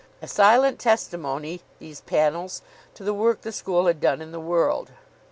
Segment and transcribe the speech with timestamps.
[0.19, 2.63] A silent testimony, these panels,
[2.95, 4.89] to the work the school had done in the world.